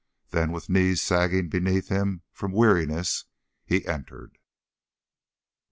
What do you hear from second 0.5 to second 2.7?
with knees sagging beneath him from